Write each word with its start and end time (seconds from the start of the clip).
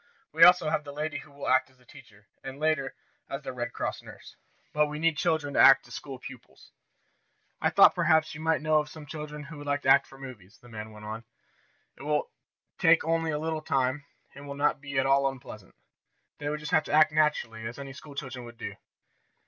We 0.31 0.43
also 0.43 0.71
have 0.71 0.83
the 0.83 0.91
lady 0.91 1.19
who 1.19 1.31
will 1.31 1.47
act 1.47 1.69
as 1.69 1.77
the 1.77 1.85
teacher, 1.85 2.25
and, 2.43 2.59
later 2.59 2.95
as 3.29 3.43
the 3.43 3.53
Red 3.53 3.71
Cross 3.71 4.01
nurse. 4.01 4.35
But 4.73 4.87
we 4.87 4.97
need 4.97 5.15
children 5.15 5.53
to 5.53 5.59
act 5.59 5.87
as 5.87 5.93
school 5.93 6.17
pupils. 6.17 6.71
"I 7.61 7.69
thought 7.69 7.93
perhaps 7.93 8.33
you 8.33 8.41
might 8.41 8.63
know 8.63 8.79
of 8.79 8.89
some 8.89 9.05
children 9.05 9.43
who 9.43 9.59
would 9.59 9.67
like 9.67 9.83
to 9.83 9.89
act 9.89 10.07
for 10.07 10.17
the 10.17 10.25
movies," 10.25 10.57
the 10.57 10.69
man 10.69 10.91
went 10.91 11.05
on. 11.05 11.23
"It 11.97 12.01
will 12.01 12.31
take 12.79 13.03
only 13.03 13.29
a 13.29 13.37
little 13.37 13.61
time, 13.61 14.03
and 14.33 14.45
it 14.45 14.47
will 14.47 14.55
not 14.55 14.81
be 14.81 14.97
at 14.97 15.05
all 15.05 15.27
unpleasant. 15.29 15.75
They 16.39 16.49
will 16.49 16.57
just 16.57 16.71
have 16.71 16.85
to 16.85 16.91
act 16.93 17.11
naturally, 17.11 17.67
as 17.67 17.77
any 17.77 17.93
school 17.93 18.15
children 18.15 18.43
would 18.45 18.57
do." 18.57 18.73